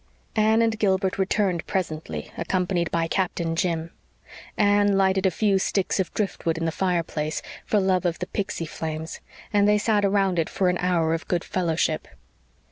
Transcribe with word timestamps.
Anne 0.35 0.63
and 0.63 0.79
Gilbert 0.79 1.19
returned 1.19 1.63
presently, 1.67 2.31
accompanied 2.35 2.89
by 2.89 3.07
Captain 3.07 3.55
Jim. 3.55 3.91
Anne 4.57 4.97
lighted 4.97 5.27
a 5.27 5.29
few 5.29 5.59
sticks 5.59 5.99
of 5.99 6.11
driftwood 6.15 6.57
in 6.57 6.65
the 6.65 6.71
fireplace, 6.71 7.43
for 7.67 7.79
love 7.79 8.03
of 8.03 8.17
the 8.17 8.25
pixy 8.25 8.65
flames, 8.67 9.19
and 9.53 9.67
they 9.67 9.77
sat 9.77 10.03
around 10.03 10.39
it 10.39 10.49
for 10.49 10.69
an 10.69 10.77
hour 10.79 11.13
of 11.13 11.27
good 11.27 11.43
fellowship. 11.43 12.07